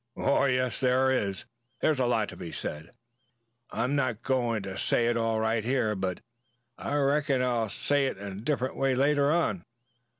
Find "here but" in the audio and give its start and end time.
5.63-6.21